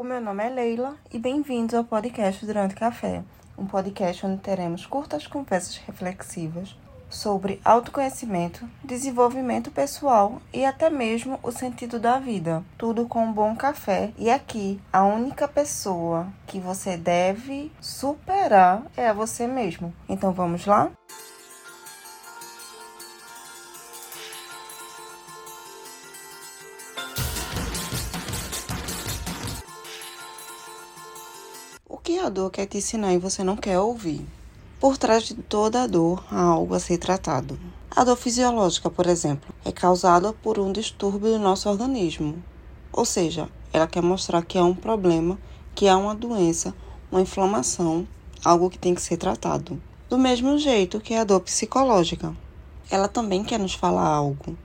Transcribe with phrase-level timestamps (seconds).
[0.00, 3.22] O meu nome é Leila e bem-vindos ao podcast Durante Café,
[3.58, 6.74] um podcast onde teremos curtas conversas reflexivas
[7.10, 12.64] sobre autoconhecimento, desenvolvimento pessoal e até mesmo o sentido da vida.
[12.78, 14.10] Tudo com um bom café.
[14.16, 19.92] E aqui, a única pessoa que você deve superar é a você mesmo.
[20.08, 20.90] Então vamos lá?
[21.10, 21.29] O
[32.30, 34.24] dor quer te ensinar e você não quer ouvir?
[34.80, 37.58] Por trás de toda a dor há algo a ser tratado.
[37.94, 42.42] A dor fisiológica, por exemplo, é causada por um distúrbio do nosso organismo.
[42.92, 45.38] Ou seja, ela quer mostrar que há um problema,
[45.74, 46.74] que há uma doença,
[47.10, 48.06] uma inflamação,
[48.44, 49.80] algo que tem que ser tratado.
[50.08, 52.34] Do mesmo jeito que a dor psicológica.
[52.90, 54.56] Ela também quer nos falar algo.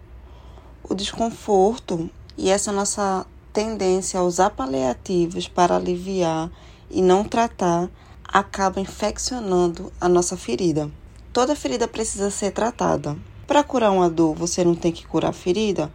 [0.83, 6.49] O desconforto e essa nossa tendência a usar paliativos para aliviar
[6.89, 7.89] e não tratar
[8.23, 10.91] acaba infeccionando a nossa ferida.
[11.31, 13.17] Toda ferida precisa ser tratada.
[13.47, 15.91] Para curar uma dor, você não tem que curar a ferida?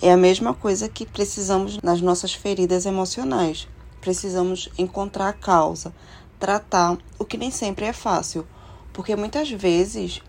[0.00, 3.68] É a mesma coisa que precisamos nas nossas feridas emocionais.
[4.00, 5.94] Precisamos encontrar a causa,
[6.38, 8.46] tratar, o que nem sempre é fácil,
[8.92, 10.20] porque muitas vezes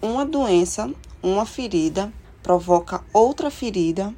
[0.00, 0.90] uma doença,
[1.22, 4.14] uma ferida, provoca outra ferida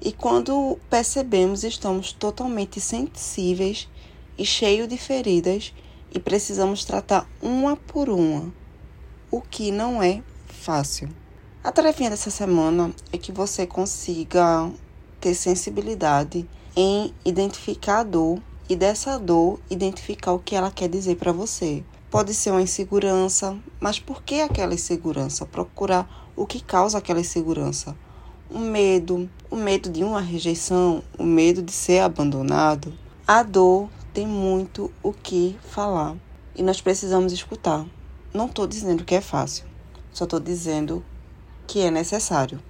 [0.00, 3.88] e quando percebemos estamos totalmente sensíveis
[4.38, 5.72] e cheios de feridas
[6.12, 8.52] e precisamos tratar uma por uma,
[9.30, 11.08] o que não é fácil.
[11.62, 14.70] A tarefinha dessa semana é que você consiga
[15.20, 21.16] ter sensibilidade em identificar a dor e dessa dor identificar o que ela quer dizer
[21.16, 21.82] para você.
[22.10, 25.44] Pode ser uma insegurança, mas por que aquela insegurança?
[25.44, 27.96] Procurar o que causa aquela insegurança.
[28.50, 32.92] Um medo, o medo de uma rejeição, o medo de ser abandonado.
[33.26, 36.16] A dor tem muito o que falar
[36.54, 37.84] e nós precisamos escutar.
[38.32, 39.64] Não estou dizendo que é fácil,
[40.12, 41.04] só estou dizendo
[41.66, 42.62] que é necessário.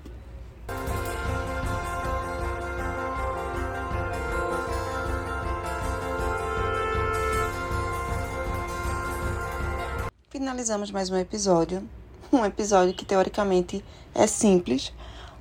[10.31, 11.87] Finalizamos mais um episódio.
[12.33, 13.85] Um episódio que teoricamente
[14.15, 14.95] é simples,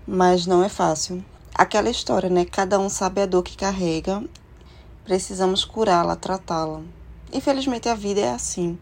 [0.06, 1.24] mas não é fácil.
[1.56, 2.44] Aquela história, né?
[2.44, 4.22] Cada um sabe a dor que carrega
[5.03, 6.81] precisamos curá-la, tratá-la.
[7.31, 8.78] Infelizmente a vida é assim.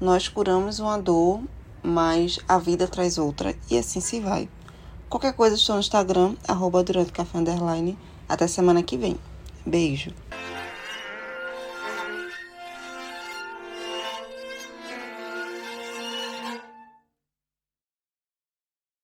[0.00, 1.40] Nós curamos uma dor,
[1.82, 4.48] mas a vida traz outra e assim se vai.
[5.08, 7.98] Qualquer coisa estou no Instagram, arroba durante café underline.
[8.28, 9.16] Até semana que vem.
[9.64, 10.12] Beijo.